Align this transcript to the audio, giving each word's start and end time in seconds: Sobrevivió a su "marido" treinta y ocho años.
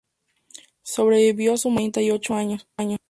Sobrevivió 0.81 1.53
a 1.53 1.57
su 1.57 1.69
"marido" 1.69 1.91
treinta 1.91 2.01
y 2.01 2.09
ocho 2.09 2.33
años. 2.33 2.67